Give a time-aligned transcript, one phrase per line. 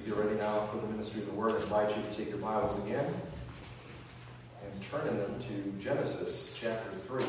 [0.00, 2.28] We get ready now for the ministry of the Word, I invite you to take
[2.30, 3.12] your Bibles again
[4.64, 7.22] and turn in them to Genesis chapter 3.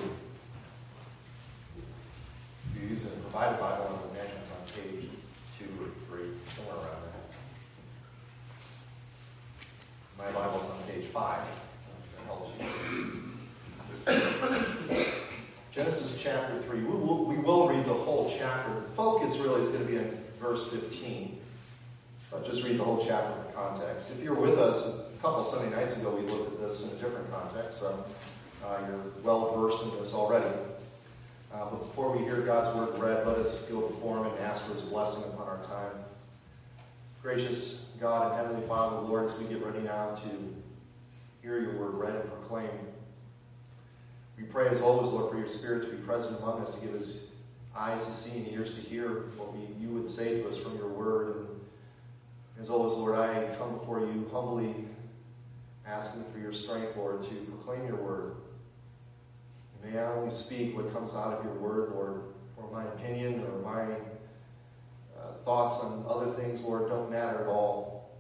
[2.76, 5.10] If using a provided Bible, I would imagine it's on page
[5.60, 7.02] 2 or 3, somewhere around
[10.18, 10.26] there.
[10.26, 11.40] My Bible's on page 5.
[12.16, 12.66] That helps you.
[15.72, 16.80] Genesis chapter 3.
[16.80, 18.74] We will, we will read the whole chapter.
[18.74, 21.41] The focus really is going to be in verse 15.
[22.34, 24.12] I'll just read the whole chapter for context.
[24.12, 26.98] If you're with us, a couple of Sunday nights ago, we looked at this in
[26.98, 28.06] a different context, so
[28.66, 30.56] uh, you're well versed in this already.
[31.54, 34.66] Uh, but before we hear God's word read, let us go before Him and ask
[34.66, 36.04] for His blessing upon our time.
[37.22, 40.30] Gracious God and Heavenly Father, Lord, as we get ready now to
[41.42, 42.70] hear your word read and proclaimed,
[44.38, 46.96] we pray as always, Lord, for your Spirit to be present among us, to give
[46.96, 47.26] us
[47.76, 50.78] eyes to see and ears to hear what we, you would say to us from
[50.78, 51.41] your word.
[52.62, 54.76] As always, Lord, I come before you humbly
[55.84, 58.36] asking for your strength, Lord, to proclaim your word.
[59.84, 62.22] May I only speak what comes out of your word, Lord,
[62.56, 63.94] for my opinion or my
[65.18, 68.12] uh, thoughts on other things, Lord, don't matter at all.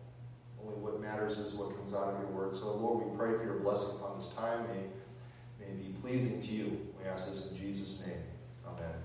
[0.65, 2.55] Only what matters is what comes out of your word.
[2.55, 4.65] So, Lord, we pray for your blessing upon this time.
[4.69, 6.87] May, may be pleasing to you.
[6.99, 8.23] We ask this in Jesus' name.
[8.65, 8.95] Amen.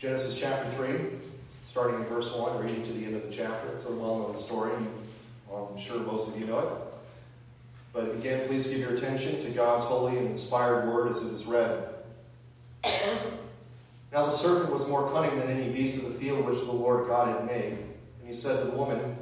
[0.00, 1.35] Genesis chapter 3
[1.76, 3.68] starting in verse 1, reading to the end of the chapter.
[3.74, 4.72] It's a well known story.
[4.72, 6.68] I'm sure most of you know it.
[7.92, 11.44] But again, please give your attention to God's holy and inspired word as it is
[11.44, 11.86] read.
[14.10, 17.08] Now the serpent was more cunning than any beast of the field which the Lord
[17.08, 17.72] God had made.
[17.72, 19.14] And he said to the woman,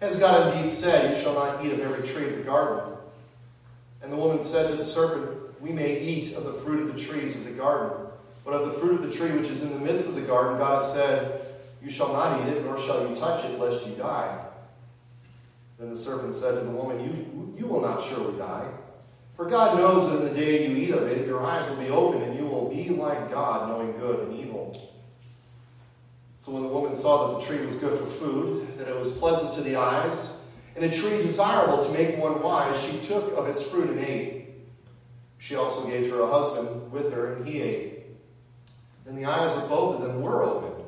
[0.00, 2.96] Has God indeed said, You shall not eat of every tree of the garden?
[4.00, 6.98] And the woman said to the serpent, We may eat of the fruit of the
[6.98, 8.06] trees of the garden.
[8.46, 10.56] But of the fruit of the tree which is in the midst of the garden,
[10.56, 11.47] God has said,
[11.82, 14.46] you shall not eat it, nor shall you touch it, lest you die.
[15.78, 18.68] Then the serpent said to the woman, You, you will not surely die.
[19.36, 21.88] For God knows that in the day you eat of it, your eyes will be
[21.88, 24.92] opened, and you will be like God, knowing good and evil.
[26.40, 29.16] So when the woman saw that the tree was good for food, that it was
[29.16, 30.40] pleasant to the eyes,
[30.74, 34.48] and a tree desirable to make one wise, she took of its fruit and ate.
[35.38, 38.06] She also gave her husband with her, and he ate.
[39.04, 40.87] Then the eyes of both of them were opened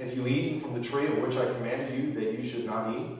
[0.00, 2.96] Have you eaten from the tree of which I commanded you that you should not
[2.96, 3.18] eat?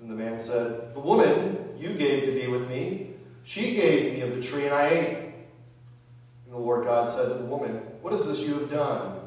[0.00, 3.10] And the man said, The woman you gave to be with me,
[3.44, 5.16] she gave me of the tree, and I ate.
[6.44, 9.20] And the Lord God said to the woman, What is this you have done?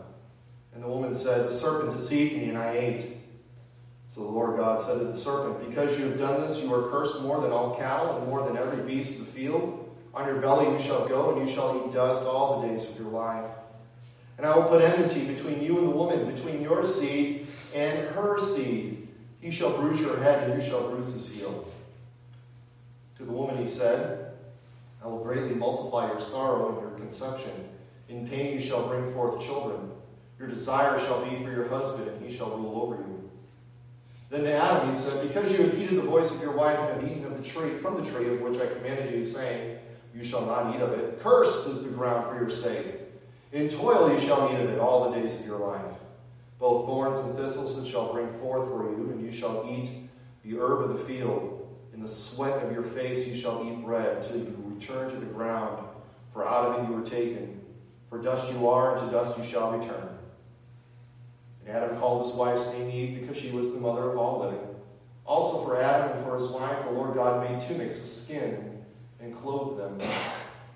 [0.74, 3.18] And the woman said, The serpent deceived me, and I ate.
[4.10, 6.90] So the Lord God said to the serpent, Because you have done this, you are
[6.90, 9.96] cursed more than all cattle, and more than every beast of the field.
[10.14, 13.00] On your belly you shall go, and you shall eat dust all the days of
[13.00, 13.50] your life.
[14.40, 18.40] And I will put enmity between you and the woman, between your seed and her
[18.40, 19.10] seed.
[19.42, 21.70] He shall bruise your head, and you shall bruise his heel.
[23.18, 24.32] To the woman he said,
[25.04, 27.52] I will greatly multiply your sorrow and your conception.
[28.08, 29.92] In pain you shall bring forth children.
[30.40, 33.30] Your desire shall be for your husband, and he shall rule over you.
[34.30, 37.02] Then to Adam he said, Because you have heeded the voice of your wife and
[37.02, 39.80] have eaten of the tree from the tree of which I commanded you, saying,
[40.16, 41.20] You shall not eat of it.
[41.20, 42.99] Cursed is the ground for your sake.
[43.52, 45.96] In toil you shall eat of it all the days of your life.
[46.60, 49.90] Both thorns and thistles it shall bring forth for you, and you shall eat
[50.44, 51.68] the herb of the field.
[51.94, 55.26] In the sweat of your face you shall eat bread, till you return to the
[55.26, 55.84] ground,
[56.32, 57.60] for out of it you were taken.
[58.10, 60.10] For dust you are, and to dust you shall return.
[61.66, 64.68] And Adam called his wife's name Eve, because she was the mother of all living.
[65.26, 68.84] Also for Adam and for his wife, the Lord God made tunics of skin
[69.20, 70.00] and clothed them.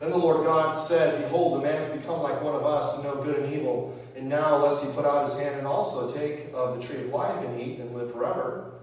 [0.03, 3.03] Then the Lord God said, Behold, the man has become like one of us to
[3.03, 3.97] know good and evil.
[4.17, 7.07] And now, lest he put out his hand and also take of the tree of
[7.07, 8.73] life and eat and live forever.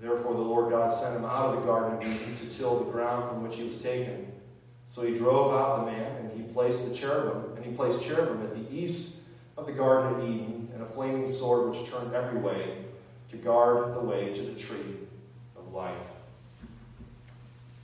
[0.00, 2.90] Therefore, the Lord God sent him out of the Garden of Eden to till the
[2.90, 4.32] ground from which he was taken.
[4.86, 8.42] So he drove out the man, and he placed the cherubim, and he placed cherubim
[8.42, 9.24] at the east
[9.58, 12.78] of the Garden of Eden, and a flaming sword which turned every way
[13.30, 14.96] to guard the way to the tree
[15.54, 15.92] of life.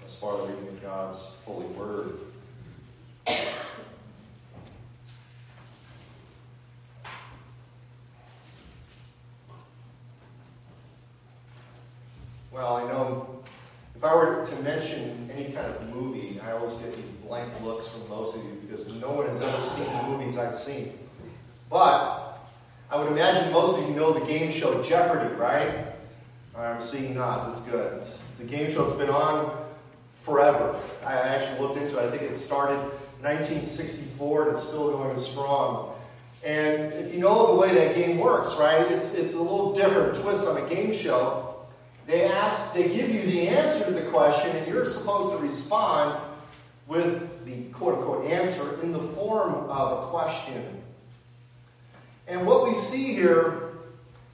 [0.02, 2.18] As far as reading God's holy word.
[12.52, 13.42] Well, I know
[13.96, 17.88] if I were to mention any kind of movie, I always get these blank looks
[17.88, 20.92] from most of you because no one has ever seen the movies I've seen.
[21.70, 22.38] But
[22.90, 25.86] I would imagine most of you know the game show Jeopardy, right?
[26.54, 27.58] I'm seeing nods.
[27.58, 28.04] It's good.
[28.30, 29.64] It's a game show that's been on
[30.22, 30.78] forever.
[31.04, 32.06] I actually looked into it.
[32.06, 32.90] I think it started
[33.22, 35.94] 1964 and it's still going strong.
[36.44, 40.14] And if you know the way that game works, right, it's, it's a little different
[40.14, 41.54] twist on a game show.
[42.06, 46.20] They ask, they give you the answer to the question, and you're supposed to respond
[46.88, 50.82] with the quote unquote answer in the form of a question.
[52.26, 53.70] And what we see here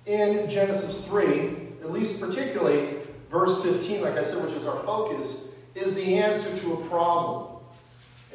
[0.07, 1.49] in Genesis 3,
[1.83, 2.99] at least particularly
[3.31, 7.48] verse 15, like I said, which is our focus, is the answer to a problem.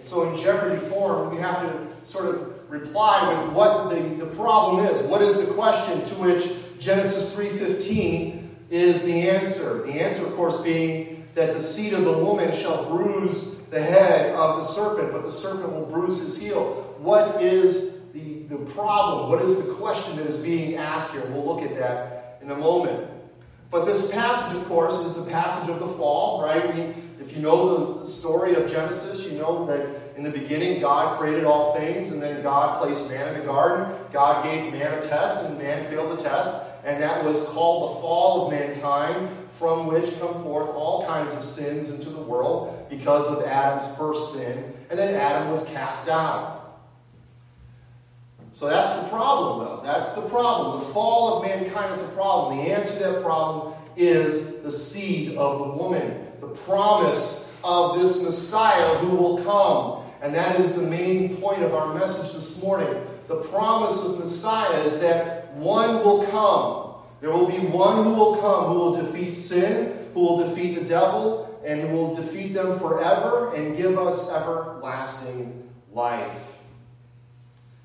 [0.04, 4.86] So in Jeopardy form, we have to sort of reply with what the, the problem
[4.86, 5.02] is.
[5.08, 9.84] What is the question to which Genesis 3.15 is the answer.
[9.84, 14.36] The answer, of course, being that the seed of the woman shall bruise the head
[14.36, 16.96] of the serpent, but the serpent will bruise his heel.
[16.98, 19.30] What is the, the problem?
[19.30, 21.26] What is the question that is being asked here?
[21.28, 23.10] We'll look at that in a moment.
[23.74, 26.74] But this passage, of course, is the passage of the fall, right?
[26.74, 30.80] We, if you know the, the story of Genesis, you know that in the beginning
[30.80, 33.94] God created all things, and then God placed man in the garden.
[34.14, 38.02] God gave man a test, and man failed the test and that was called the
[38.02, 43.28] fall of mankind, from which come forth all kinds of sins into the world because
[43.28, 46.63] of Adam's first sin, and then Adam was cast out.
[48.54, 49.82] So that's the problem, though.
[49.84, 50.80] That's the problem.
[50.80, 52.60] The fall of mankind is a problem.
[52.60, 58.24] The answer to that problem is the seed of the woman, the promise of this
[58.24, 60.04] Messiah who will come.
[60.22, 62.96] And that is the main point of our message this morning.
[63.28, 67.04] The promise of Messiah is that one will come.
[67.22, 70.86] There will be one who will come who will defeat sin, who will defeat the
[70.86, 76.53] devil, and who will defeat them forever and give us everlasting life.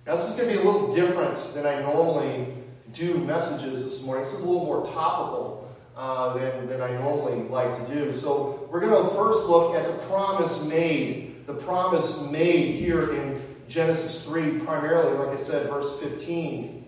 [0.09, 2.47] Now, this is going to be a little different than I normally
[2.95, 4.25] do messages this morning.
[4.25, 8.11] This is a little more topical uh, than, than I normally like to do.
[8.11, 11.47] So, we're going to first look at the promise made.
[11.47, 13.39] The promise made here in
[13.69, 16.87] Genesis 3, primarily, like I said, verse 15.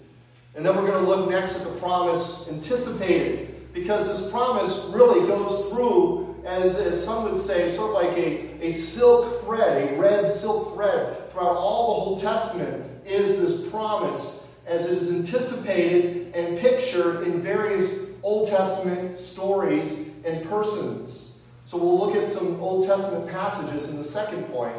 [0.55, 5.26] And then we're going to look next at the promise anticipated, because this promise really
[5.26, 10.00] goes through, as, as some would say, sort of like a, a silk thread, a
[10.00, 16.35] red silk thread throughout all the Old Testament is this promise as it is anticipated
[16.35, 21.41] and pictured in various Old Testament stories and persons.
[21.64, 24.76] So we'll look at some Old Testament passages in the second point,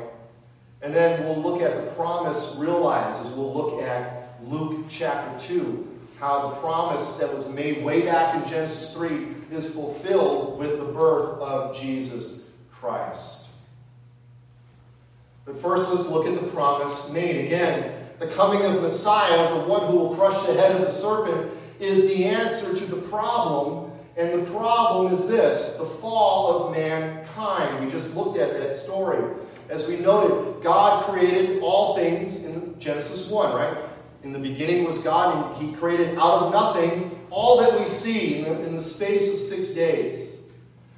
[0.81, 5.88] and then we'll look at the promise realized as we'll look at Luke chapter 2,
[6.19, 10.85] how the promise that was made way back in Genesis 3 is fulfilled with the
[10.85, 13.50] birth of Jesus Christ.
[15.45, 17.45] But first, let's look at the promise made.
[17.45, 17.90] Again,
[18.21, 22.07] the coming of Messiah, the one who will crush the head of the serpent, is
[22.07, 23.91] the answer to the problem.
[24.15, 27.83] And the problem is this the fall of mankind.
[27.83, 29.35] We just looked at that story.
[29.69, 33.77] As we noted, God created all things in Genesis 1, right?
[34.24, 38.39] In the beginning was God, and He created out of nothing all that we see
[38.39, 40.41] in the, in the space of six days.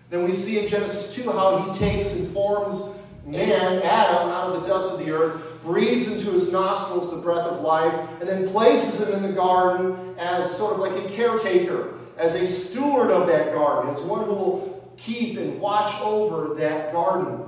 [0.09, 4.61] Then we see in Genesis 2 how He takes and forms man, Adam, out of
[4.61, 8.49] the dust of the earth, breathes into his nostrils the breath of life, and then
[8.49, 13.27] places him in the garden as sort of like a caretaker, as a steward of
[13.27, 17.43] that garden, as one who will keep and watch over that garden.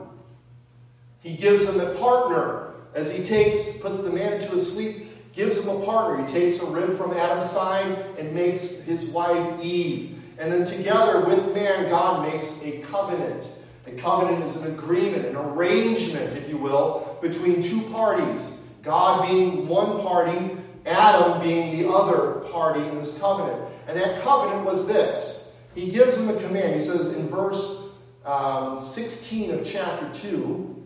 [1.20, 5.06] He gives him a partner as he takes, puts the man into a sleep
[5.36, 6.26] gives him a partner.
[6.26, 10.24] He takes a rib from Adam's side and makes his wife Eve.
[10.38, 13.48] And then together with man, God makes a covenant.
[13.88, 18.66] A covenant is an agreement, an arrangement, if you will, between two parties.
[18.82, 23.62] God being one party, Adam being the other party in this covenant.
[23.88, 25.56] And that covenant was this.
[25.76, 26.74] He gives him a command.
[26.74, 30.86] He says in verse um, 16 of chapter 2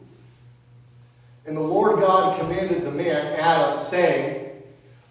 [1.45, 4.39] And the Lord God commanded the man, Adam, saying,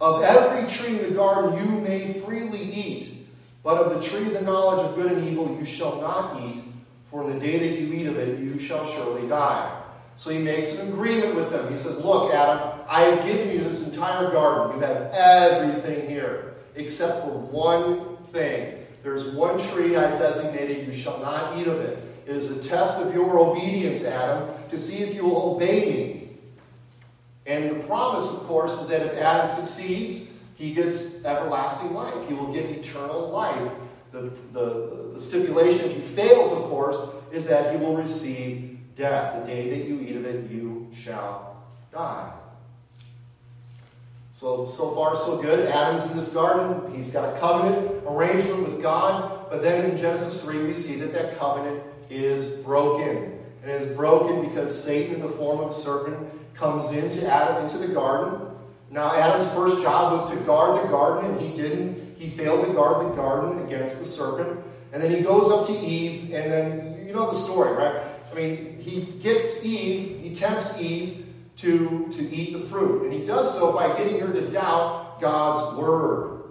[0.00, 3.26] of every tree in the garden you may freely eat,
[3.64, 6.62] but of the tree of the knowledge of good and evil you shall not eat,
[7.08, 9.74] for in the day that you eat of it you shall surely die.
[10.14, 11.70] So he makes an agreement with them.
[11.70, 14.76] He says, Look, Adam, I have given you this entire garden.
[14.76, 18.84] You have everything here, except for one thing.
[19.02, 22.02] There's one tree I've designated, you shall not eat of it.
[22.26, 26.28] It is a test of your obedience, Adam, to see if you will obey me.
[27.46, 32.28] And the promise, of course, is that if Adam succeeds, he gets everlasting life.
[32.28, 33.72] He will get eternal life
[34.12, 39.40] the, the, the stipulation, if he fails, of course, is that he will receive death.
[39.40, 41.62] The day that you eat of it, you shall
[41.92, 42.32] die.
[44.32, 45.68] So, so far, so good.
[45.68, 46.94] Adam's in this garden.
[46.94, 49.50] He's got a covenant arrangement with God.
[49.50, 53.38] But then in Genesis 3, we see that that covenant is broken.
[53.62, 57.64] And it is broken because Satan, in the form of a serpent, comes into Adam,
[57.64, 58.48] into the garden.
[58.90, 62.07] Now, Adam's first job was to guard the garden, and he didn't.
[62.18, 64.60] He failed to guard the garden against the serpent.
[64.92, 68.02] And then he goes up to Eve, and then you know the story, right?
[68.30, 73.04] I mean, he gets Eve, he tempts Eve to, to eat the fruit.
[73.04, 76.42] And he does so by getting her to doubt God's word.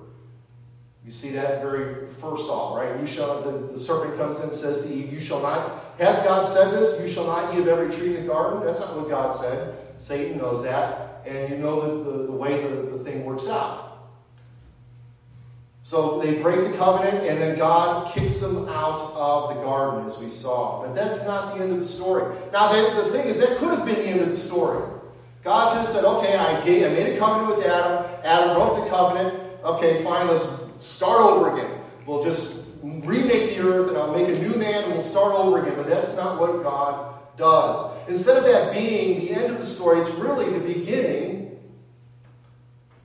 [1.03, 2.99] You see that very first off, right?
[2.99, 6.19] You shall the, the serpent comes in and says to Eve, You shall not has
[6.19, 7.01] God said this?
[7.01, 8.63] You shall not eat of every tree in the garden?
[8.63, 9.77] That's not what God said.
[9.97, 11.23] Satan knows that.
[11.25, 13.86] And you know the, the, the way the, the thing works out.
[15.87, 20.19] So they break the covenant, and then God kicks them out of the garden, as
[20.19, 20.81] we saw.
[20.81, 22.35] But that's not the end of the story.
[22.51, 24.85] Now, the, the thing is, that could have been the end of the story.
[25.45, 28.05] God could have said, okay, I, gave, I made a covenant with Adam.
[28.25, 29.41] Adam broke the covenant.
[29.63, 31.79] Okay, fine, let's start over again.
[32.05, 35.63] We'll just remake the earth, and I'll make a new man, and we'll start over
[35.63, 35.77] again.
[35.77, 37.97] But that's not what God does.
[38.09, 41.57] Instead of that being the end of the story, it's really the beginning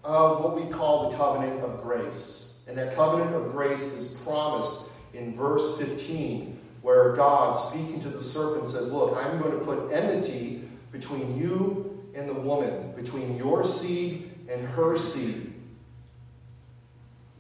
[0.03, 2.52] of what we call the covenant of grace.
[2.69, 8.21] And that covenant of grace is promised in verse 15, where God, speaking to the
[8.21, 13.65] serpent, says, Look, I'm going to put enmity between you and the woman, between your
[13.65, 15.53] seed and her seed.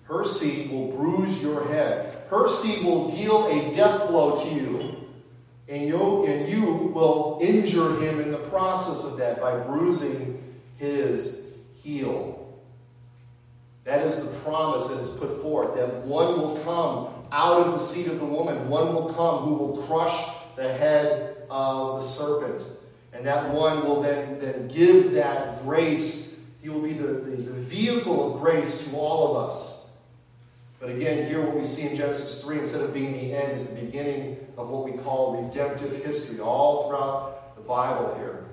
[0.04, 2.24] Her seed will bruise your head.
[2.28, 4.96] Her seed will deal a death blow to you,
[5.68, 6.64] and you, and you
[6.94, 10.42] will injure him in the process of that by bruising
[10.76, 11.52] his
[11.82, 12.51] heel.
[13.84, 17.78] That is the promise that is put forth that one will come out of the
[17.78, 22.62] seed of the woman, one will come who will crush the head of the serpent.
[23.12, 26.38] And that one will then, then give that grace.
[26.62, 29.90] He will be the, the, the vehicle of grace to all of us.
[30.78, 33.68] But again, here what we see in Genesis 3, instead of being the end, is
[33.68, 38.44] the beginning of what we call redemptive history, all throughout the Bible here.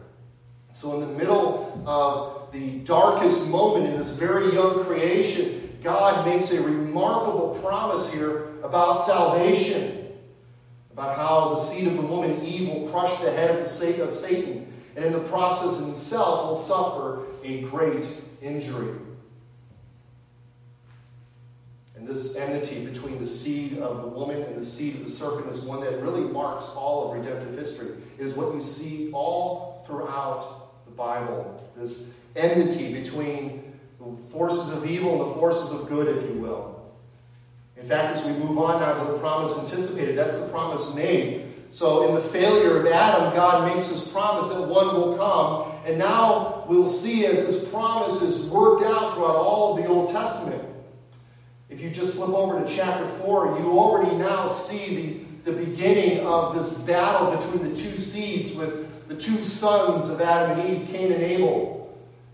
[0.72, 6.52] So, in the middle of the darkest moment in this very young creation, God makes
[6.52, 10.14] a remarkable promise here about salvation,
[10.92, 14.14] about how the seed of the woman, Eve, will crush the head of, the of
[14.14, 18.06] Satan, and in the process himself will suffer a great
[18.42, 18.94] injury.
[21.96, 25.48] And this enmity between the seed of the woman and the seed of the serpent
[25.48, 27.98] is one that really marks all of redemptive history.
[28.18, 31.72] It is what you see all throughout the Bible.
[31.76, 36.80] This enmity between the forces of evil and the forces of good, if you will.
[37.78, 41.46] In fact, as we move on now to the promise anticipated, that's the promise made.
[41.70, 45.72] So, in the failure of Adam, God makes his promise that one will come.
[45.86, 50.12] And now we'll see as this promise is worked out throughout all of the Old
[50.12, 50.62] Testament.
[51.70, 56.26] If you just flip over to chapter 4, you already now see the, the beginning
[56.26, 60.90] of this battle between the two seeds with the two sons of Adam and Eve,
[60.90, 61.79] Cain and Abel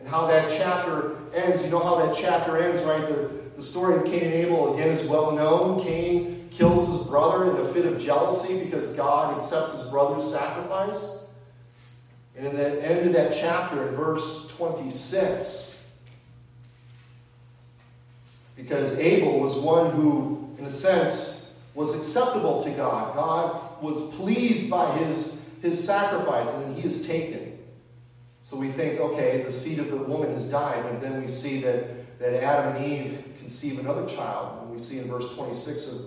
[0.05, 1.63] and how that chapter ends.
[1.63, 3.07] You know how that chapter ends, right?
[3.07, 5.83] The, the story of Cain and Abel, again, is well known.
[5.83, 11.17] Cain kills his brother in a fit of jealousy because God accepts his brother's sacrifice.
[12.38, 15.83] And in the end of that chapter, in verse 26,
[18.55, 23.15] because Abel was one who, in a sense, was acceptable to God.
[23.15, 27.45] God was pleased by his, his sacrifice, and he is taken.
[28.46, 31.62] So we think, okay, the seed of the woman has died, but then we see
[31.62, 34.62] that, that Adam and Eve conceive another child.
[34.62, 36.02] And we see in verse 26 of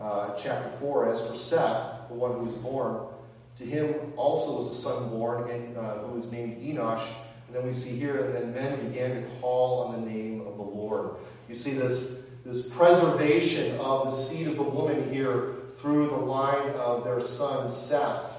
[0.00, 3.08] uh, chapter 4, as for Seth, the one who was born,
[3.56, 7.04] to him also was a son born, and, uh, who was named Enosh.
[7.48, 10.58] And then we see here, and then men began to call on the name of
[10.58, 11.16] the Lord.
[11.48, 16.70] You see this, this preservation of the seed of the woman here through the line
[16.76, 18.31] of their son Seth.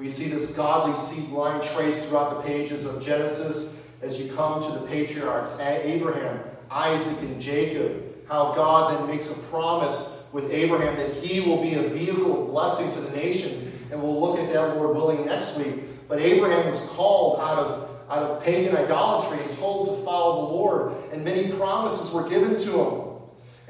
[0.00, 4.62] We see this godly seed line traced throughout the pages of Genesis as you come
[4.62, 6.40] to the patriarchs Abraham,
[6.70, 8.02] Isaac, and Jacob.
[8.26, 12.48] How God then makes a promise with Abraham that he will be a vehicle of
[12.48, 13.68] blessing to the nations.
[13.90, 16.08] And we'll look at that, Lord willing, next week.
[16.08, 20.54] But Abraham was called out of, out of pagan idolatry and told to follow the
[20.54, 20.94] Lord.
[21.12, 23.09] And many promises were given to him.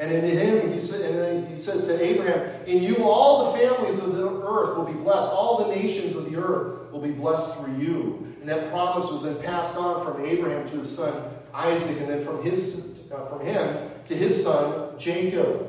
[0.00, 3.58] And in him, he, sa- and then he says to Abraham, In you all the
[3.58, 5.30] families of the earth will be blessed.
[5.30, 8.34] All the nations of the earth will be blessed through you.
[8.40, 12.24] And that promise was then passed on from Abraham to his son Isaac, and then
[12.24, 15.66] from, his, uh, from him to his son Jacob.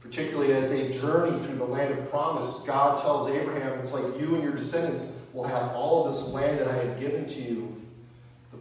[0.00, 4.36] particularly as they journey through the land of promise, God tells Abraham, it's like you
[4.36, 7.73] and your descendants will have all of this land that I have given to you.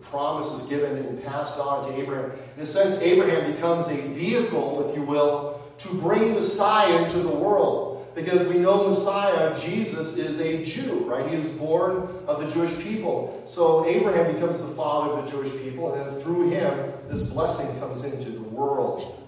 [0.04, 2.32] The promise is given and passed on to Abraham.
[2.56, 7.30] In a sense, Abraham becomes a vehicle, if you will, to bring Messiah into the
[7.30, 7.92] world.
[8.16, 11.28] Because we know Messiah, Jesus, is a Jew, right?
[11.28, 13.42] He is born of the Jewish people.
[13.46, 18.04] So Abraham becomes the father of the Jewish people, and through him, this blessing comes
[18.04, 19.20] into the world.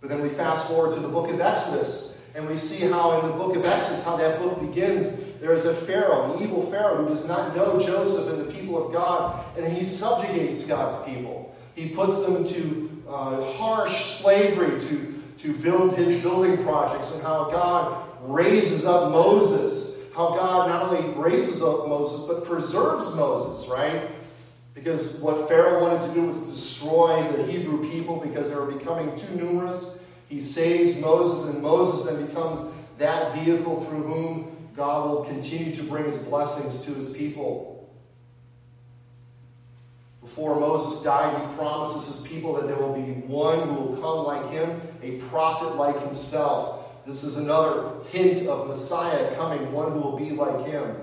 [0.00, 3.26] But then we fast forward to the book of Exodus, and we see how in
[3.26, 5.20] the book of Exodus, how that book begins.
[5.40, 8.86] There is a Pharaoh, an evil Pharaoh, who does not know Joseph and the people
[8.86, 11.54] of God, and he subjugates God's people.
[11.74, 17.50] He puts them into uh, harsh slavery to to build his building projects and how
[17.50, 24.10] God raises up Moses, how God not only raises up Moses, but preserves Moses, right?
[24.74, 29.18] Because what Pharaoh wanted to do was destroy the Hebrew people because they were becoming
[29.18, 30.00] too numerous.
[30.28, 32.60] He saves Moses, and Moses then becomes
[32.98, 37.92] that vehicle through whom God will continue to bring his blessings to his people.
[40.22, 44.24] Before Moses died, he promises his people that there will be one who will come
[44.24, 47.04] like him, a prophet like himself.
[47.04, 50.96] This is another hint of Messiah coming, one who will be like him.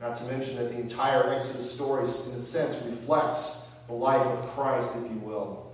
[0.00, 4.48] Not to mention that the entire Exodus story, in a sense, reflects the life of
[4.52, 5.70] Christ, if you will.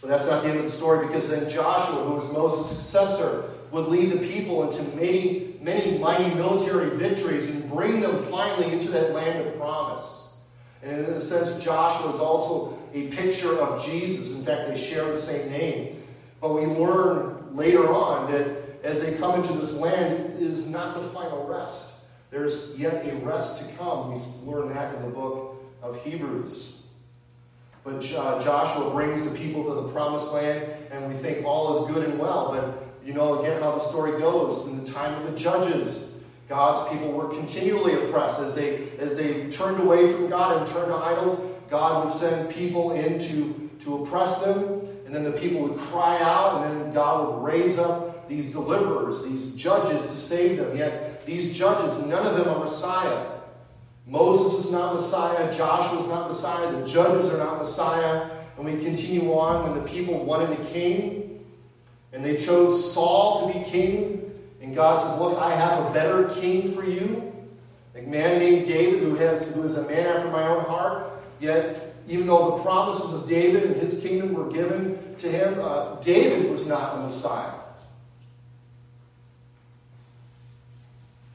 [0.00, 3.50] But that's not the end of the story because then Joshua, who was Moses' successor,
[3.76, 8.90] would lead the people into many, many mighty military victories and bring them finally into
[8.90, 10.38] that land of promise.
[10.82, 14.38] And in a sense, Joshua is also a picture of Jesus.
[14.38, 16.02] In fact, they share the same name.
[16.40, 20.94] But we learn later on that as they come into this land, it is not
[20.94, 22.04] the final rest.
[22.30, 24.10] There's yet a rest to come.
[24.10, 24.18] We
[24.50, 26.86] learn that in the book of Hebrews.
[27.84, 31.94] But uh, Joshua brings the people to the promised land, and we think all is
[31.94, 32.50] good and well.
[32.50, 34.66] But you know again how the story goes.
[34.66, 39.48] In the time of the judges, God's people were continually oppressed as they as they
[39.48, 41.52] turned away from God and turned to idols.
[41.70, 46.20] God would send people in to, to oppress them, and then the people would cry
[46.20, 50.76] out, and then God would raise up these deliverers, these judges to save them.
[50.76, 53.32] Yet these judges, none of them are Messiah.
[54.06, 58.30] Moses is not Messiah, Joshua is not Messiah, the judges are not Messiah.
[58.56, 61.25] And we continue on when the people wanted a king,
[62.12, 64.22] and they chose Saul to be king.
[64.60, 67.32] And God says, Look, I have a better king for you.
[67.94, 71.12] A man named David, who, has, who is a man after my own heart.
[71.40, 75.96] Yet, even though the promises of David and his kingdom were given to him, uh,
[75.96, 77.52] David was not the Messiah.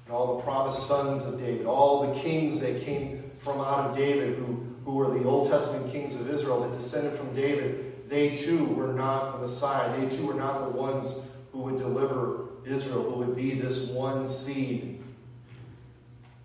[0.06, 3.98] And all the promised sons of David, all the kings that came from out of
[3.98, 8.36] David, who, who were the Old Testament kings of Israel that descended from David, they
[8.36, 9.98] too were not the Messiah.
[9.98, 14.28] They too were not the ones who would deliver Israel, who would be this one
[14.28, 15.02] seed.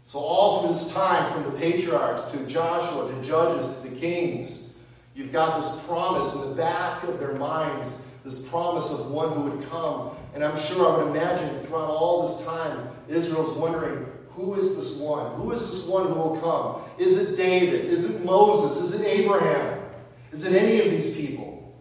[0.04, 4.76] So, all through this time, from the patriarchs to Joshua to Judges to the kings,
[5.16, 9.40] you've got this promise in the back of their minds, this promise of one who
[9.50, 10.12] would come.
[10.34, 15.00] And I'm sure I would imagine throughout all this time, Israel's wondering, who is this
[15.00, 15.34] one?
[15.34, 16.82] Who is this one who will come?
[16.96, 17.86] Is it David?
[17.86, 18.80] Is it Moses?
[18.80, 19.75] Is it Abraham?
[20.32, 21.74] Is it any of these people?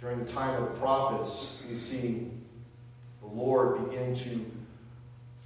[0.00, 2.30] During the time of the prophets, we see
[3.20, 4.46] the Lord begin to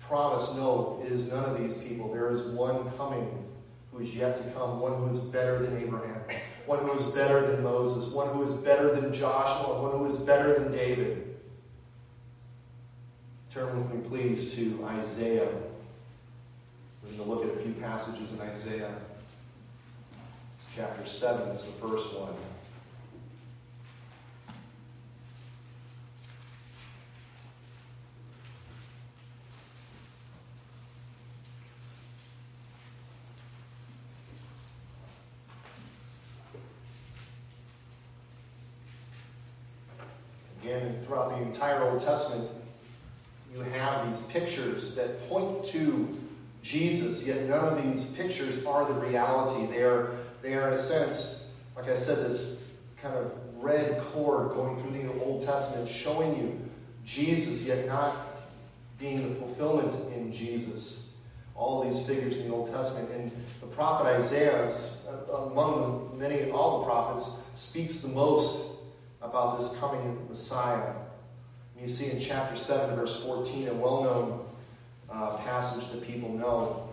[0.00, 2.12] promise no, it is none of these people.
[2.12, 3.46] There is one coming
[3.92, 6.20] who is yet to come, one who is better than Abraham,
[6.66, 10.18] one who is better than Moses, one who is better than Joshua, one who is
[10.18, 11.37] better than David.
[13.50, 15.48] Turn with me, please, to Isaiah.
[17.02, 18.94] We're going to look at a few passages in Isaiah.
[20.76, 22.33] Chapter 7 is the first one.
[40.62, 42.48] Again, throughout the entire Old Testament,
[43.52, 46.20] you have these pictures that point to
[46.62, 49.66] Jesus, yet none of these pictures are the reality.
[49.66, 54.53] They are, they are in a sense, like I said, this kind of red cord
[54.55, 56.61] going through the Old Testament showing you
[57.05, 58.16] Jesus, yet not
[58.98, 61.16] being the fulfillment in Jesus.
[61.55, 63.11] All these figures in the Old Testament.
[63.11, 64.72] And the prophet Isaiah,
[65.33, 68.70] among many, all the prophets, speaks the most
[69.22, 70.92] about this coming of the Messiah.
[71.74, 74.46] And you see in chapter 7, verse 14, a well known
[75.11, 76.89] uh, passage that people know.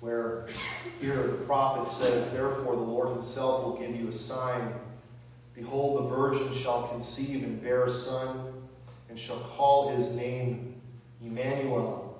[0.00, 0.46] Where
[1.00, 4.74] here the prophet says, Therefore the Lord himself will give you a sign.
[5.54, 8.52] Behold, the virgin shall conceive and bear a son,
[9.08, 10.74] and shall call his name
[11.22, 12.18] Emmanuel.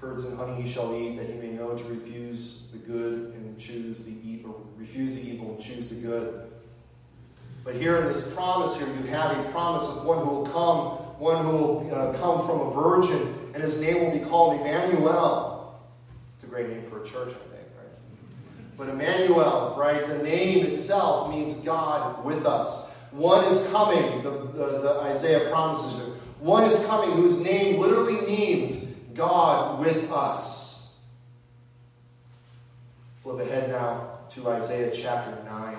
[0.00, 3.58] Curds and honey he shall eat, that he may know to refuse the good and
[3.58, 6.50] choose the evil, refuse the evil and choose the good.
[7.64, 10.98] But here in this promise here, you have a promise of one who will come,
[11.18, 15.53] one who will uh, come from a virgin, and his name will be called Emmanuel.
[16.54, 18.78] Great name for a church, I think, right?
[18.78, 22.94] But Emmanuel, right, the name itself means God with us.
[23.10, 26.14] One is coming, the, the, the Isaiah promises it.
[26.38, 30.94] One is coming whose name literally means God with us.
[33.24, 35.76] Flip ahead now to Isaiah chapter 9.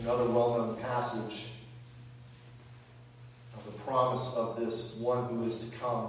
[0.00, 1.46] Another well known passage
[3.56, 6.08] of the promise of this one who is to come.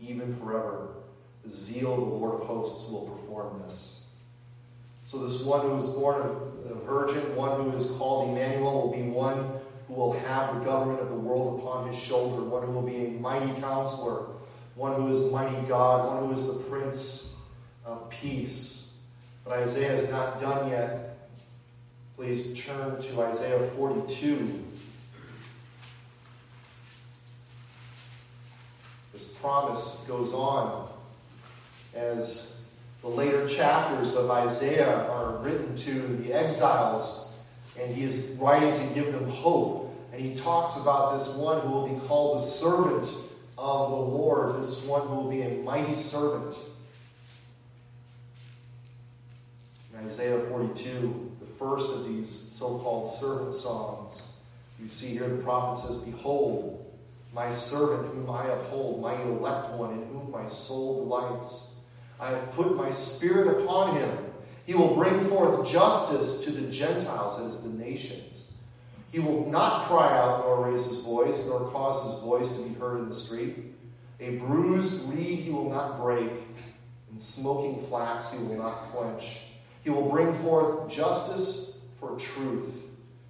[0.00, 0.88] even forever.
[1.44, 4.08] The zeal of the Lord of hosts will perform this.
[5.06, 8.92] So, this one who is born of a virgin, one who is called Emmanuel, will
[8.92, 9.52] be one
[9.86, 13.06] who will have the government of the world upon his shoulder, one who will be
[13.06, 14.26] a mighty counselor,
[14.74, 17.36] one who is mighty God, one who is the Prince
[17.86, 18.94] of Peace.
[19.44, 21.16] But Isaiah is not done yet.
[22.16, 24.64] Please turn to Isaiah 42.
[29.12, 30.88] This promise goes on
[31.94, 32.56] as
[33.02, 37.36] the later chapters of Isaiah are written to the exiles,
[37.80, 39.84] and he is writing to give them hope.
[40.12, 43.06] And he talks about this one who will be called the servant
[43.56, 46.56] of the Lord, this one who will be a mighty servant.
[49.92, 54.34] In Isaiah 42, the first of these so called servant songs.
[54.80, 56.87] You see here the prophet says, Behold,
[57.32, 61.80] my servant whom I uphold, my elect one in whom my soul delights.
[62.20, 64.10] I have put my spirit upon him.
[64.66, 68.58] He will bring forth justice to the Gentiles, as the nations.
[69.12, 72.74] He will not cry out nor raise his voice, nor cause his voice to be
[72.78, 73.56] heard in the street.
[74.20, 76.30] A bruised reed he will not break,
[77.10, 79.38] and smoking flax he will not quench.
[79.82, 82.87] He will bring forth justice for truth.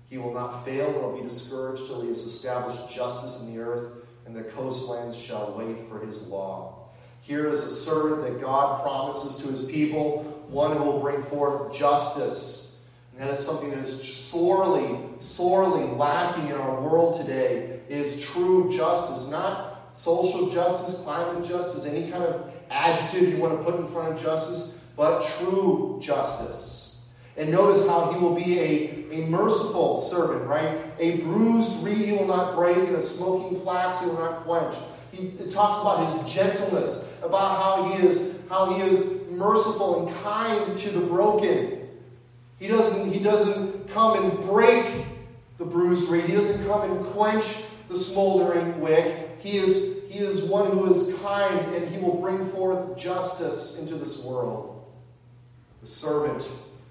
[0.09, 3.93] He will not fail nor be discouraged till he has established justice in the earth,
[4.27, 6.89] and the coastlands shall wait for his law.
[7.21, 11.77] Here is a servant that God promises to his people, one who will bring forth
[11.77, 12.87] justice.
[13.13, 18.71] And that is something that is sorely, sorely lacking in our world today is true
[18.75, 23.87] justice, not social justice, climate justice, any kind of adjective you want to put in
[23.87, 27.01] front of justice, but true justice.
[27.37, 30.79] And notice how he will be a, a merciful servant, right?
[30.99, 34.77] A bruised reed he will not break, and a smoking flax he will not quench.
[35.13, 40.77] He talks about his gentleness, about how he is how he is merciful and kind
[40.79, 41.89] to the broken.
[42.59, 45.05] He doesn't, he doesn't come and break
[45.59, 46.25] the bruised reed.
[46.25, 47.45] He doesn't come and quench
[47.89, 49.39] the smoldering wick.
[49.41, 53.95] He is, he is one who is kind and he will bring forth justice into
[53.95, 54.75] this world
[55.81, 56.43] the servant,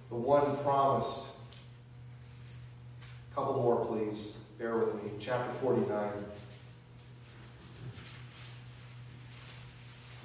[0.10, 1.28] the one promised.
[3.38, 4.40] Couple more, please.
[4.58, 5.12] Bear with me.
[5.20, 6.10] Chapter 49.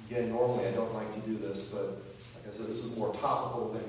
[0.09, 3.13] Again, normally I don't like to do this, but like I said, this is more
[3.13, 3.83] topical than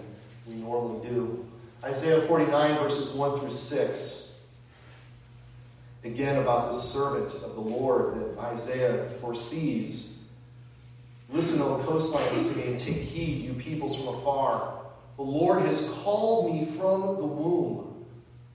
[0.46, 1.42] we normally do.
[1.82, 4.44] Isaiah 49, verses 1 through 6.
[6.04, 10.26] Again, about this servant of the Lord that Isaiah foresees
[11.30, 14.82] Listen, O coastlands, to me, and take heed, you peoples from afar.
[15.16, 17.84] The Lord has called me from the womb.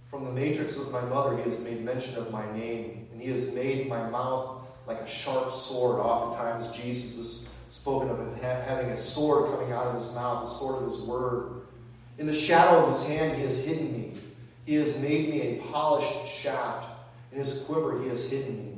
[0.10, 3.30] From the matrix of my mother, he has made mention of my name, and he
[3.30, 6.00] has made my mouth like a sharp sword.
[6.00, 10.78] Oftentimes, Jesus is spoken of having a sword coming out of his mouth, the sword
[10.78, 11.62] of his word.
[12.18, 14.14] In the shadow of his hand, he has hidden me.
[14.66, 16.88] He has made me a polished shaft.
[17.32, 18.78] In his quiver, he has hidden me.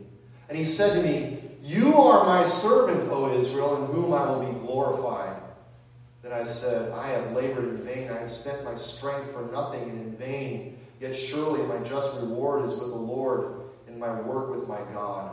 [0.50, 4.52] And he said to me, you are my servant, O Israel, in whom I will
[4.52, 5.40] be glorified.
[6.24, 8.10] Then I said, I have labored in vain.
[8.10, 10.80] I have spent my strength for nothing and in vain.
[11.02, 13.56] Yet surely my just reward is with the Lord,
[13.88, 15.32] and my work with my God.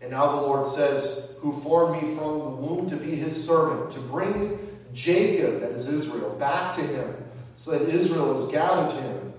[0.00, 3.90] And now the Lord says, Who formed me from the womb to be his servant,
[3.90, 4.58] to bring
[4.94, 7.12] Jacob, that is Israel, back to him,
[7.56, 9.32] so that Israel is gathered to him.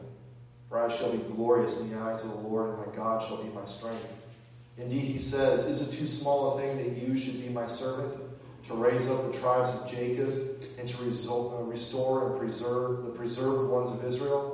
[0.68, 3.42] For I shall be glorious in the eyes of the Lord, and my God shall
[3.42, 4.06] be my strength.
[4.78, 8.14] Indeed, he says, Is it too small a thing that you should be my servant,
[8.68, 13.70] to raise up the tribes of Jacob, and to uh, restore and preserve the preserved
[13.70, 14.53] ones of Israel?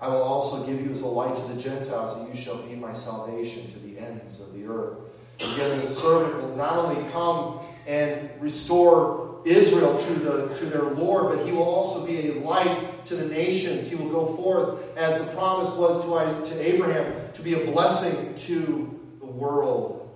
[0.00, 2.74] I will also give you as a light to the Gentiles, and you shall be
[2.74, 4.98] my salvation to the ends of the earth.
[5.40, 11.36] Again, the servant will not only come and restore Israel to, the, to their Lord,
[11.36, 13.88] but he will also be a light to the nations.
[13.88, 18.34] He will go forth, as the promise was to, to Abraham, to be a blessing
[18.34, 20.10] to the world.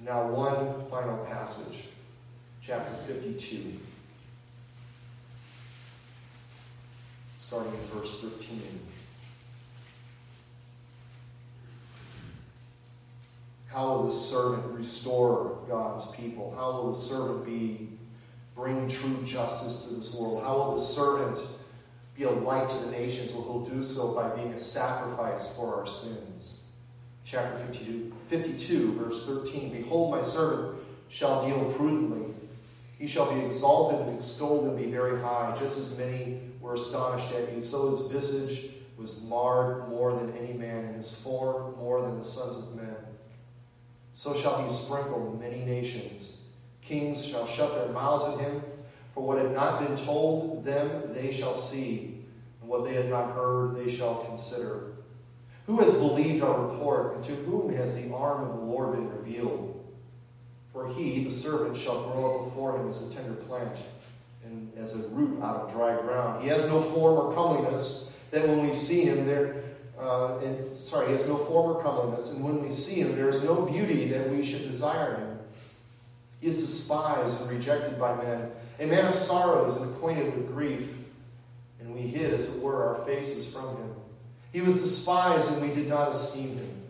[0.00, 1.84] Now, one final passage,
[2.62, 3.78] chapter 52,
[7.46, 8.60] starting in verse 13.
[13.68, 16.52] How will the servant restore God's people?
[16.58, 17.90] How will the servant be
[18.56, 20.42] bring true justice to this world?
[20.42, 21.38] How will the servant
[22.16, 23.32] be a light to the nations?
[23.32, 26.66] Well, he'll do so by being a sacrifice for our sins.
[27.24, 32.34] Chapter 52, 52 verse 13 Behold, my servant shall deal prudently.
[32.98, 37.32] He shall be exalted and extolled and be very high, just as many were astonished
[37.32, 37.62] at you.
[37.62, 42.24] So his visage was marred more than any man, and his form more than the
[42.24, 42.96] sons of men.
[44.12, 46.40] So shall he sprinkle many nations.
[46.82, 48.62] Kings shall shut their mouths at him,
[49.14, 52.24] for what had not been told them they shall see,
[52.60, 54.92] and what they had not heard they shall consider.
[55.66, 59.10] Who has believed our report, and to whom has the arm of the Lord been
[59.10, 59.84] revealed?
[60.72, 63.78] For he, the servant, shall grow up before him as a tender plant,
[64.46, 66.42] and as a root out of dry ground.
[66.42, 69.62] He has no form or comeliness, that when we see him, there
[69.98, 73.28] uh, and sorry, he has no form or comeliness, and when we see him, there
[73.28, 75.38] is no beauty that we should desire him.
[76.40, 80.90] He is despised and rejected by men, a man of sorrows and acquainted with grief,
[81.80, 83.94] and we hid, as it were, our faces from him.
[84.52, 86.82] He was despised, and we did not esteem him.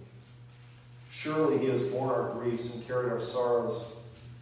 [1.11, 3.97] Surely he has borne our griefs and carried our sorrows,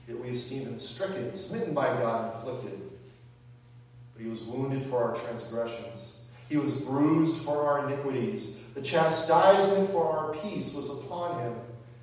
[0.09, 2.84] yet we esteem him stricken, smitten by God, afflicted.
[4.15, 6.25] But he was wounded for our transgressions.
[6.49, 8.63] He was bruised for our iniquities.
[8.75, 11.55] The chastisement for our peace was upon him,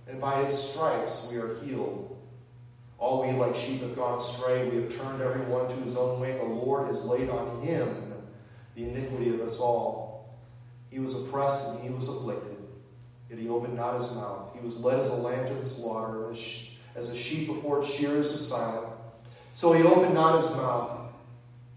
[0.07, 2.17] and by his stripes we are healed.
[2.97, 4.69] All we like sheep have gone astray.
[4.69, 6.37] We have turned every one to his own way.
[6.37, 8.13] The Lord has laid on him
[8.75, 10.35] the iniquity of us all.
[10.89, 12.57] He was oppressed and he was afflicted,
[13.29, 14.53] yet he opened not his mouth.
[14.53, 16.31] He was led as a lamb to the slaughter,
[16.95, 18.87] as a sheep before its shearers is silent.
[19.51, 21.00] So he opened not his mouth.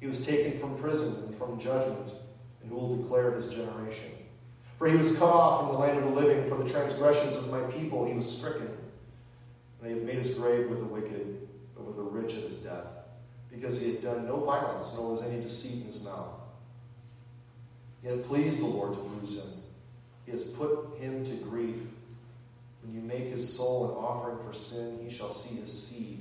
[0.04, 2.12] He was taken from prison and from judgment
[2.60, 4.10] and who will declare his generation.
[4.76, 7.50] For he was cut off from the land of the living, for the transgressions of
[7.50, 8.66] my people he was stricken.
[8.66, 12.56] And they have made his grave with the wicked, but with the rich at his
[12.56, 12.84] death,
[13.50, 16.34] because he had done no violence, nor was any deceit in his mouth.
[18.02, 19.62] Yet it pleased the Lord to bruise him.
[20.26, 21.76] He has put him to grief.
[22.82, 26.20] When you make his soul an offering for sin, he shall see his seed.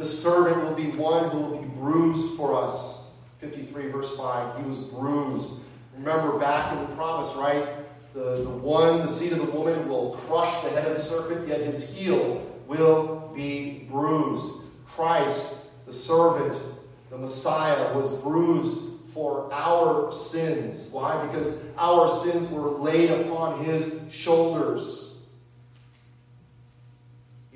[0.00, 3.04] This servant will be one who will be bruised for us.
[3.40, 4.56] 53 verse 5.
[4.56, 5.60] He was bruised.
[5.94, 7.68] Remember back in the promise, right?
[8.14, 11.46] The, the one, the seed of the woman, will crush the head of the serpent,
[11.46, 14.46] yet his heel will be bruised.
[14.86, 16.58] Christ, the servant,
[17.10, 18.78] the Messiah, was bruised
[19.12, 20.88] for our sins.
[20.92, 21.26] Why?
[21.26, 25.09] Because our sins were laid upon his shoulders.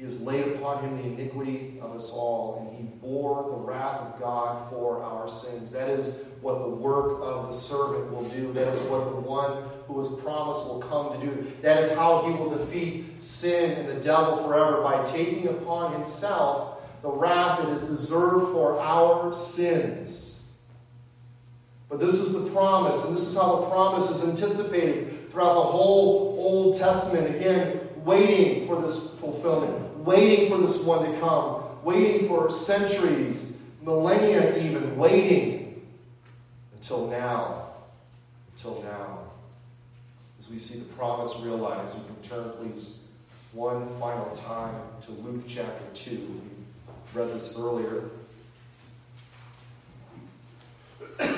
[0.04, 4.00] He has laid upon him the iniquity of us all, and he bore the wrath
[4.02, 5.72] of God for our sins.
[5.72, 8.52] That is what the work of the servant will do.
[8.52, 11.50] That is what the one who was promised will come to do.
[11.62, 16.82] That is how he will defeat sin and the devil forever by taking upon himself
[17.00, 20.50] the wrath that is deserved for our sins.
[21.88, 25.62] But this is the promise, and this is how the promise is anticipated throughout the
[25.62, 27.34] whole Old Testament.
[27.36, 34.58] Again, waiting for this fulfillment waiting for this one to come, waiting for centuries, millennia
[34.62, 35.82] even, waiting
[36.74, 37.68] until now.
[38.56, 39.18] Until now.
[40.38, 41.96] As we see the promise realized.
[41.96, 42.98] You can turn, please,
[43.52, 44.74] one final time
[45.06, 46.10] to Luke chapter 2.
[46.10, 48.04] We read this earlier.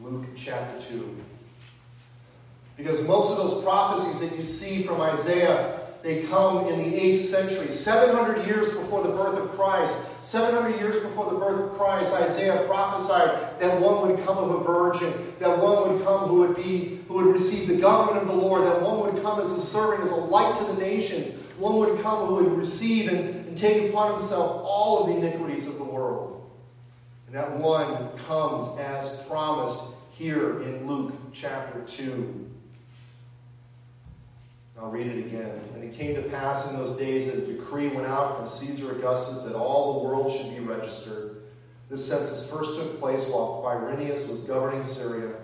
[0.00, 1.16] Luke chapter 2.
[2.76, 7.18] Because most of those prophecies that you see from Isaiah they come in the 8th
[7.18, 10.06] century, 700 years before the birth of Christ.
[10.22, 14.64] 700 years before the birth of Christ, Isaiah prophesied that one would come of a
[14.64, 18.34] virgin, that one would come who would be who would receive the government of the
[18.34, 21.34] Lord, that one would come as a servant, as a light to the nations.
[21.58, 25.66] One would come who would receive and, and take upon himself all of the iniquities
[25.66, 26.48] of the world.
[27.26, 32.49] And that one comes as promised here in Luke chapter 2.
[34.80, 35.60] I'll read it again.
[35.74, 38.92] And it came to pass in those days that a decree went out from Caesar
[38.92, 41.42] Augustus that all the world should be registered.
[41.90, 45.34] This census first took place while Quirinius was governing Syria.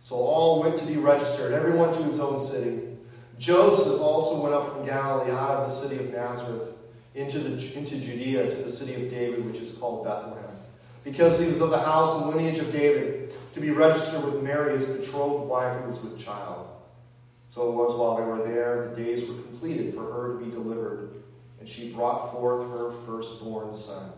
[0.00, 2.96] So all went to be registered, everyone to his own city.
[3.38, 6.74] Joseph also went up from Galilee out of the city of Nazareth
[7.14, 10.56] into, the, into Judea to the city of David, which is called Bethlehem,
[11.04, 14.74] because he was of the house and lineage of David, to be registered with Mary,
[14.74, 16.69] his betrothed wife, who was with child.
[17.50, 20.52] So it was while they were there, the days were completed for her to be
[20.52, 21.10] delivered,
[21.58, 24.12] and she brought forth her firstborn son,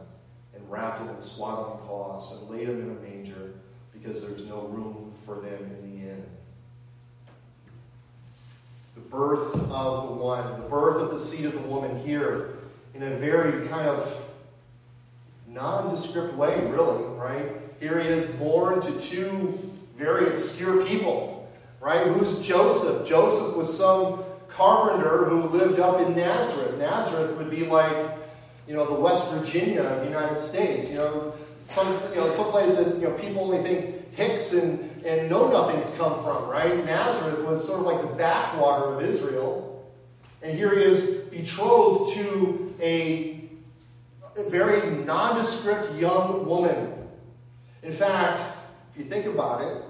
[0.55, 3.55] and wrapped him in swaddling cloths, and laid him in a manger,
[3.91, 6.27] because there was no room for them in the inn.
[8.97, 12.51] The birth of the one, the birth of the seed of the woman here,
[12.93, 14.15] in a very kind of
[15.49, 17.51] nondescript way, really, right?
[17.81, 19.59] Here he is born to two
[19.97, 21.32] very obscure people
[21.83, 22.07] right?
[22.07, 23.07] Who's Joseph?
[23.07, 26.79] Joseph was some carpenter who lived up in Nazareth.
[26.79, 27.97] Nazareth would be like,
[28.69, 30.89] you know, the West Virginia of the United States.
[30.91, 35.29] You know, some you know, someplace that you know people only think Hicks and, and
[35.29, 36.85] know nothings come from, right?
[36.85, 39.91] Nazareth was sort of like the backwater of Israel.
[40.43, 43.41] And here he is betrothed to a
[44.49, 46.93] very nondescript young woman.
[47.83, 48.41] In fact,
[48.93, 49.83] if you think about it,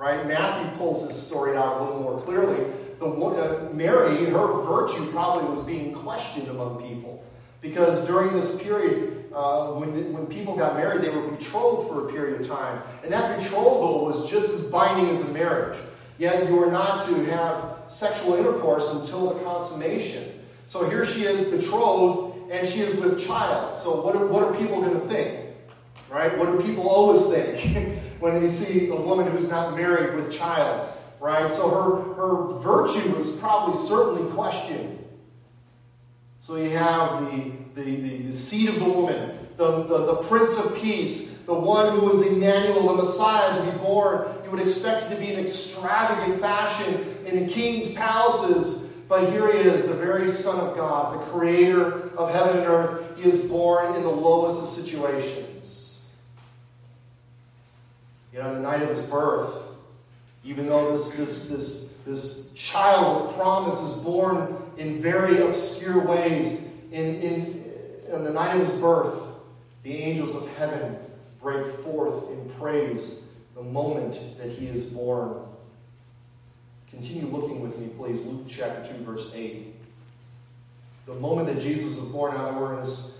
[0.00, 0.26] right?
[0.26, 2.72] Matthew pulls this story out a little more clearly.
[3.00, 7.22] The uh, Mary, her virtue probably was being questioned among people
[7.60, 12.12] because during this period, uh, when, when people got married, they were betrothed for a
[12.12, 15.78] period of time, and that betrothal was just as binding as a marriage.
[16.16, 20.40] Yet you were not to have sexual intercourse until the consummation.
[20.64, 23.76] So here she is betrothed, and she is with child.
[23.76, 25.46] So what are, what are people going to think?
[26.10, 26.36] Right?
[26.38, 27.98] What do people always think?
[28.20, 31.50] when you see a woman who's not married with child, right?
[31.50, 34.98] So her, her virtue was probably certainly questioned.
[36.38, 40.58] So you have the, the, the, the seed of the woman, the, the, the Prince
[40.58, 44.26] of Peace, the one who was Emmanuel, the Messiah to be born.
[44.44, 48.88] You would expect it to be an extravagant fashion in a king's palaces.
[49.08, 53.18] But here he is, the very Son of God, the creator of heaven and earth.
[53.18, 55.79] He is born in the lowest of situations.
[58.32, 59.54] Yet on the night of his birth,
[60.44, 66.72] even though this, this, this, this child of promise is born in very obscure ways,
[66.92, 67.64] in, in,
[68.12, 69.14] in the night of his birth,
[69.82, 70.96] the angels of heaven
[71.40, 75.34] break forth in praise the moment that he is born.
[76.90, 78.24] Continue looking with me, please.
[78.24, 79.74] Luke chapter 2, verse 8.
[81.06, 83.19] The moment that Jesus was born, in other this,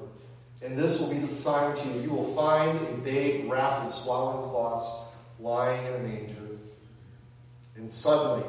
[0.63, 2.01] And this will be the sign to you.
[2.01, 6.35] You will find a babe wrapped in swaddling cloths, lying in a manger.
[7.75, 8.47] And suddenly,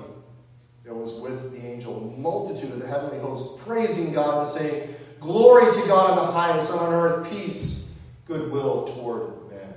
[0.84, 4.94] there was with the angel a multitude of the heavenly hosts praising God and saying,
[5.20, 9.72] Glory to God in the highest, and on earth peace, goodwill toward men.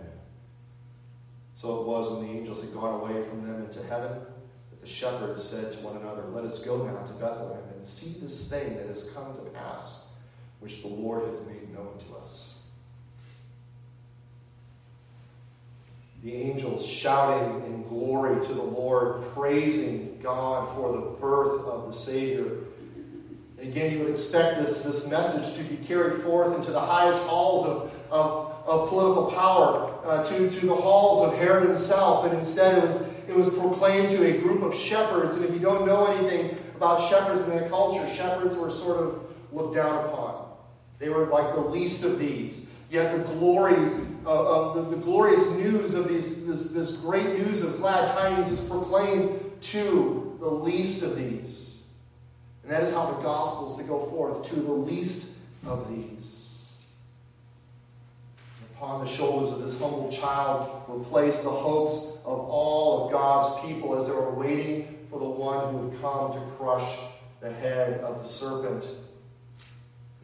[1.53, 4.11] So it was when the angels had gone away from them into heaven
[4.71, 8.19] that the shepherds said to one another, Let us go now to Bethlehem and see
[8.19, 10.14] this thing that has come to pass,
[10.59, 12.55] which the Lord has made known to us.
[16.25, 21.93] the angels shouting in glory to the Lord, praising God for the birth of the
[21.93, 22.61] Savior.
[23.61, 27.67] Again, you would expect this, this message to be carried forth into the highest halls
[27.67, 32.79] of, of, of political power, uh, to, to the halls of Herod himself, but instead
[32.79, 35.35] it was, it was proclaimed to a group of shepherds.
[35.35, 38.09] And if you don't know anything about shepherds in that culture.
[38.09, 40.34] Shepherds were sort of looked down upon.
[40.99, 42.71] They were like the least of these.
[42.89, 47.63] Yet the glories of, of the, the, glorious news of these, this, this great news
[47.63, 51.87] of glad tidings is proclaimed to the least of these.
[52.63, 55.35] And that is how the gospel is to go forth to the least
[55.65, 56.71] of these.
[58.75, 63.59] Upon the shoulders of this humble child were placed the hopes of all of God's
[63.65, 66.97] people as they were waiting for the one who would come to crush
[67.39, 68.85] the head of the serpent.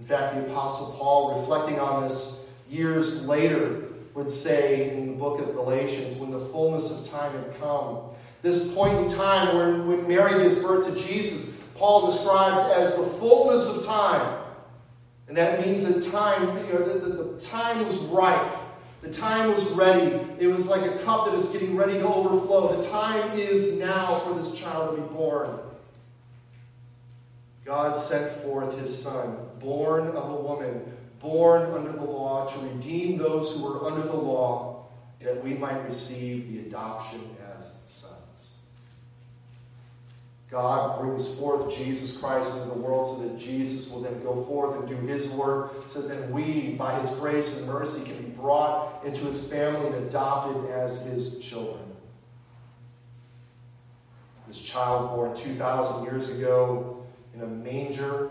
[0.02, 3.84] In fact, the Apostle Paul, reflecting on this years later,
[4.16, 7.99] would say in the book of Galatians, when the fullness of time had come,
[8.41, 13.04] this point in time when, when Mary gives birth to Jesus, Paul describes as the
[13.04, 14.39] fullness of time.
[15.28, 18.56] And that means that time, you know, the, the, the time was ripe.
[19.04, 20.20] The time was ready.
[20.39, 22.82] It was like a cup that is getting ready to overflow.
[22.82, 25.60] The time is now for this child to be born.
[27.64, 30.82] God sent forth his son, born of a woman,
[31.20, 34.86] born under the law, to redeem those who were under the law,
[35.22, 37.22] that we might receive the adoption
[37.55, 38.53] as sons.
[40.49, 44.80] God brings forth Jesus Christ into the world so that Jesus will then go forth
[44.80, 49.05] and do his work, so that we, by his grace and mercy, can be brought
[49.05, 51.86] into his family and adopted as his children.
[54.47, 58.30] This child born 2,000 years ago in a manger,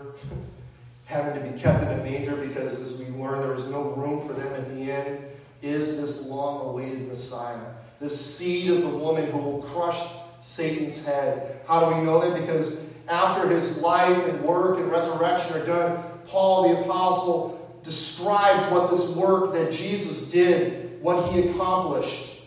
[1.11, 4.25] having to be kept in a manger because, as we learn, there was no room
[4.25, 5.25] for them in the inn,
[5.61, 7.59] is this long awaited Messiah.
[7.99, 10.01] this seed of the woman who will crush
[10.39, 11.61] Satan's head.
[11.67, 12.39] How do we know that?
[12.39, 18.89] Because after his life and work and resurrection are done, Paul the Apostle describes what
[18.89, 22.41] this work that Jesus did, what he accomplished.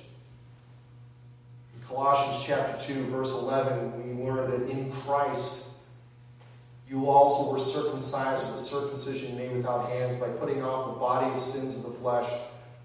[1.77, 5.69] In Colossians chapter 2, verse 11, we learn that in Christ
[6.89, 11.33] you also were circumcised with a circumcision made without hands by putting off the body
[11.33, 12.31] of sins of the flesh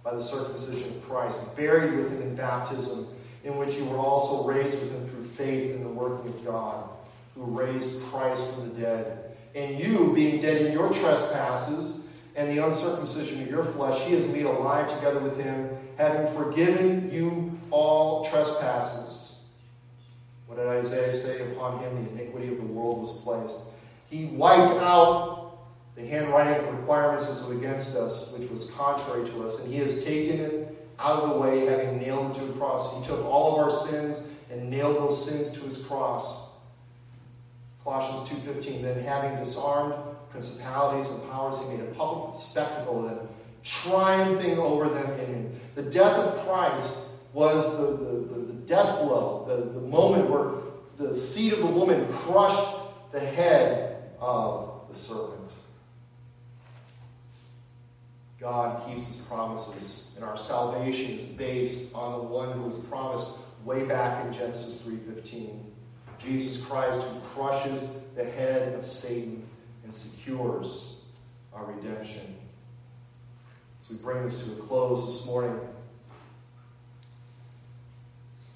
[0.04, 3.08] by the circumcision of Christ, buried with him in baptism,
[3.44, 6.90] in which you were also raised with him through faith in the working of God,
[7.36, 9.36] who raised Christ from the dead.
[9.56, 14.32] And you, being dead in your trespasses and the uncircumcision of your flesh, he has
[14.32, 19.46] made alive together with him, having forgiven you all trespasses.
[20.48, 21.52] What did Isaiah say?
[21.52, 23.72] Upon him the iniquity of the world was placed.
[24.10, 25.60] He wiped out
[25.96, 29.80] the handwriting of requirements that was against us, which was contrary to us, and he
[29.80, 32.98] has taken it out of the way, having nailed it to a cross.
[32.98, 36.54] He took all of our sins and nailed those sins to his cross.
[37.84, 39.94] Colossians 2.15, then having disarmed
[40.30, 43.28] principalities and powers, he made a public spectacle of them,
[43.64, 45.60] triumphing over them in him.
[45.76, 50.52] The death of Christ was the, the, the, death blow, the, the moment where
[50.98, 52.78] the seed of the woman crushed
[53.12, 55.52] the head of the serpent.
[58.40, 63.38] God keeps his promises, and our salvation is based on the one who was promised
[63.66, 65.74] way back in Genesis 3:15.
[66.18, 69.48] Jesus Christ who crushes the head of Satan
[69.84, 71.06] and secures
[71.54, 72.36] our redemption.
[73.82, 75.60] As we bring this to a close this morning,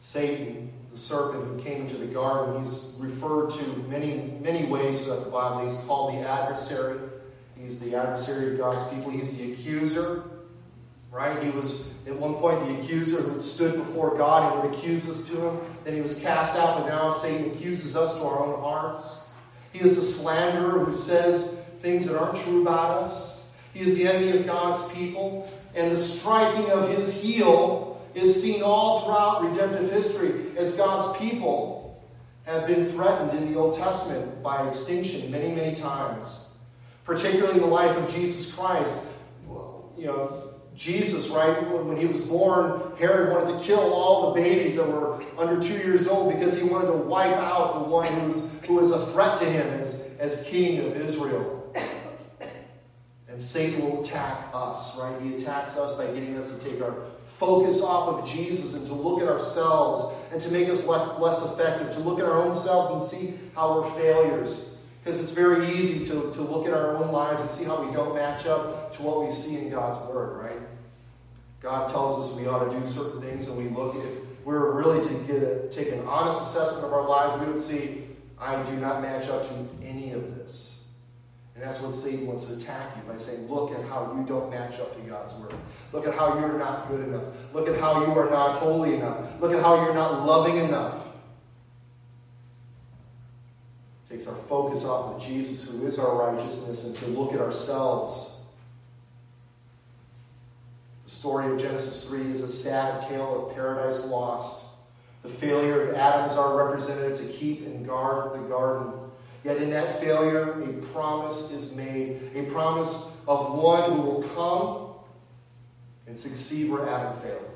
[0.01, 2.61] Satan the serpent who came into the garden.
[2.61, 5.63] He's referred to many, many ways throughout the Bible.
[5.63, 6.99] He's called the adversary.
[7.59, 9.09] He's the adversary of God's people.
[9.09, 10.23] He's the accuser,
[11.11, 11.41] right?
[11.43, 15.27] He was at one point the accuser who stood before God and would accuse us
[15.29, 15.59] to him.
[15.83, 19.31] Then he was cast out, but now Satan accuses us to our own hearts.
[19.71, 23.51] He is the slanderer who says things that aren't true about us.
[23.73, 25.51] He is the enemy of God's people.
[25.73, 32.03] And the striking of his heel is seen all throughout redemptive history as God's people
[32.43, 36.53] have been threatened in the Old Testament by extinction many, many times.
[37.05, 39.07] Particularly in the life of Jesus Christ.
[39.97, 44.75] You know, Jesus, right, when he was born, Herod wanted to kill all the babies
[44.75, 48.25] that were under two years old because he wanted to wipe out the one who
[48.25, 51.73] was, who was a threat to him as, as king of Israel.
[53.27, 55.19] And Satan will attack us, right?
[55.21, 57.07] He attacks us by getting us to take our
[57.45, 61.45] focus off of Jesus and to look at ourselves and to make us less, less
[61.51, 64.77] effective, to look at our own selves and see how we're failures.
[65.03, 67.91] Because it's very easy to, to look at our own lives and see how we
[67.91, 70.59] don't match up to what we see in God's Word, right?
[71.59, 74.71] God tells us we ought to do certain things, and we look at, if we're
[74.71, 78.07] really to get a, take an honest assessment of our lives, we would see,
[78.39, 80.72] I do not match up to any of this.
[81.63, 84.51] And that's what Satan wants to attack you by saying, look at how you don't
[84.51, 85.53] match up to God's word.
[85.93, 87.23] Look at how you're not good enough.
[87.53, 89.39] Look at how you are not holy enough.
[89.39, 91.07] Look at how you're not loving enough.
[94.09, 97.39] Take takes our focus off of Jesus, who is our righteousness, and to look at
[97.39, 98.41] ourselves.
[101.05, 104.65] The story of Genesis 3 is a sad tale of paradise lost.
[105.21, 109.02] The failure of Adam as our representative to keep and guard the garden.
[109.43, 114.83] Yet in that failure, a promise is made a promise of one who will come
[116.07, 117.51] and succeed where Adam failed.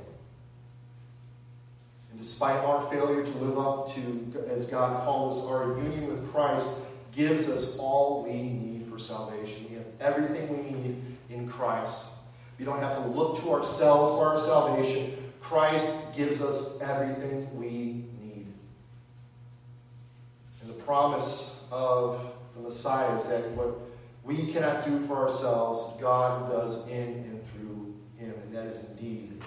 [2.12, 6.30] And despite our failure to live up to, as God called us, our union with
[6.32, 6.68] Christ
[7.16, 9.68] gives us all we need for salvation.
[9.70, 12.08] We have everything we need in Christ.
[12.60, 15.14] We don't have to look to ourselves for our salvation.
[15.40, 18.48] Christ gives us everything we need.
[20.62, 23.80] And the promise of the Messiah is that what
[24.24, 28.34] we cannot do for ourselves, God does in and through him.
[28.44, 29.42] And that is indeed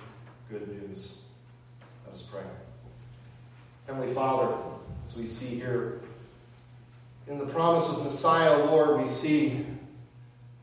[0.49, 1.23] good news.
[2.07, 2.43] Let us pray.
[3.87, 4.57] Heavenly Father,
[5.05, 6.01] as we see here
[7.27, 9.67] in the promise of the Messiah, Lord, we see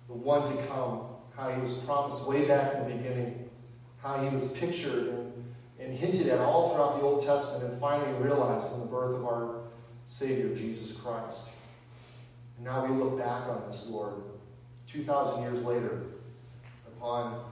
[0.08, 1.02] the one to come,
[1.36, 3.50] how he was promised way back in the beginning,
[4.02, 5.46] how he was pictured and,
[5.80, 9.26] and hinted at all throughout the Old Testament, and finally realized in the birth of
[9.26, 9.57] our
[10.08, 11.50] Savior, Jesus Christ.
[12.56, 14.16] And now we look back on this, Lord,
[14.88, 16.02] 2,000 years later,
[16.88, 17.44] upon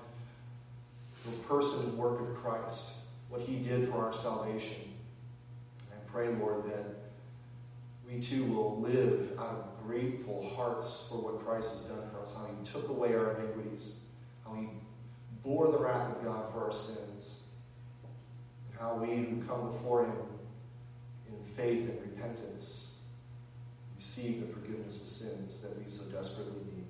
[1.25, 2.93] the person and work of Christ,
[3.29, 4.77] what he did for our salvation.
[5.91, 6.85] I pray, Lord, that
[8.09, 12.37] we too will live out of grateful hearts for what Christ has done for us,
[12.37, 14.05] how he took away our iniquities,
[14.45, 14.69] how he
[15.43, 17.47] bore the wrath of God for our sins,
[18.69, 20.13] and how we who come before him
[21.55, 22.97] faith and repentance
[23.97, 26.85] receive the forgiveness of sins that we so desperately need.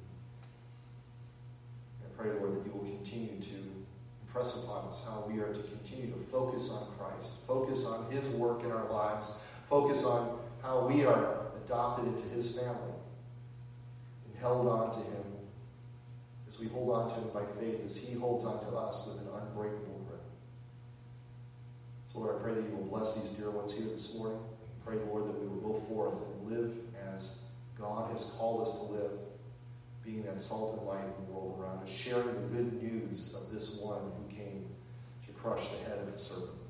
[2.03, 3.86] I pray, Lord, that you will continue to
[4.22, 8.30] impress upon us how we are to continue to focus on Christ, focus on his
[8.30, 9.36] work in our lives,
[9.70, 12.95] focus on how we are adopted into his family
[14.26, 15.24] and held on to him
[16.47, 19.22] as we hold on to him by faith, as he holds on to us with
[19.22, 20.22] an unbreakable grip.
[22.07, 24.39] So, Lord, I pray that you will bless these dear ones here this morning.
[24.86, 26.71] Pray, Lord, that we will go forth and live
[27.11, 27.39] as
[27.77, 29.11] God has called us to live,
[30.03, 33.51] being that salt and light in the world around us, sharing the good news of
[33.51, 34.67] this one who came
[35.25, 36.64] to crush the head of the serpent.